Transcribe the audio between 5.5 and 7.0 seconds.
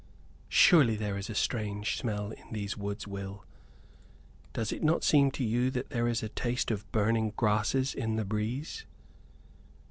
that there is a taste of